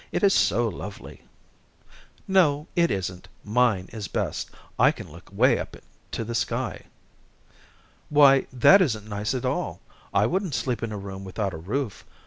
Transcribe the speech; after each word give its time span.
It 0.11 0.23
is 0.23 0.33
so 0.33 0.67
lovely." 0.67 1.21
"No, 2.27 2.65
it 2.75 2.89
isn't. 2.89 3.27
Mine 3.43 3.87
is 3.93 4.07
best. 4.07 4.49
I 4.79 4.91
can 4.91 5.11
look 5.11 5.29
way 5.31 5.59
up 5.59 5.77
to 6.13 6.23
the 6.23 6.33
sky." 6.33 6.85
"Why, 8.09 8.47
that 8.51 8.81
isn't 8.81 9.07
nice 9.07 9.35
at 9.35 9.45
all. 9.45 9.79
I 10.11 10.25
wouldn't 10.25 10.55
sleep 10.55 10.81
in 10.81 10.91
a 10.91 10.97
room 10.97 11.23
without 11.23 11.53
a 11.53 11.57
roof. 11.57 12.03